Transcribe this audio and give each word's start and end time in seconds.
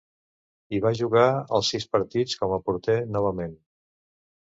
Hi 0.71 0.79
va 0.85 0.91
jugar 1.01 1.27
els 1.59 1.71
sis 1.75 1.87
partits, 1.97 2.41
com 2.43 2.57
a 2.59 2.61
porter 2.67 2.99
novament. 3.15 3.59